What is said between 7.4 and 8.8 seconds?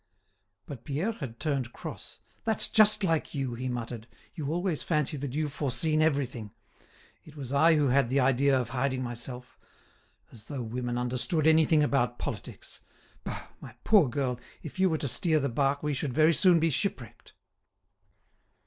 I who had the idea of